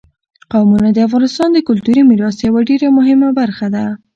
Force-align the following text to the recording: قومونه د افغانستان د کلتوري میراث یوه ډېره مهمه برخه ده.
قومونه 0.51 0.89
د 0.93 0.97
افغانستان 1.07 1.49
د 1.53 1.59
کلتوري 1.67 2.01
میراث 2.09 2.37
یوه 2.47 2.61
ډېره 2.69 2.87
مهمه 2.97 3.29
برخه 3.39 3.67
ده. 3.75 3.85